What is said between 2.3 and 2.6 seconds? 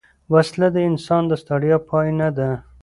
ده